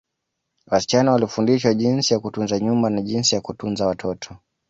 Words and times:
Wasichana 0.67 1.11
walifundishwa 1.11 1.73
jinsi 1.73 2.13
ya 2.13 2.19
kutunza 2.19 2.59
nyumba 2.59 2.89
na 2.89 3.01
jinsi 3.01 3.35
ya 3.35 3.41
kutunza 3.41 3.87
watoto 3.87 4.37